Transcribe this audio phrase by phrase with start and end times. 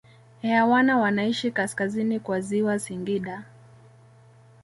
[0.43, 3.45] Airwana wanaishi kaskazini kwa ziwa Singida